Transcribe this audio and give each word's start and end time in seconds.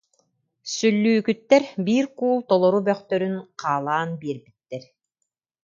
Сүллүүкүттэр 0.75 1.63
биир 1.85 2.05
куул 2.17 2.39
толору 2.49 2.79
бөхтөрүн 2.87 3.35
хаалаан 3.61 4.09
биэрбиттэр 4.21 4.83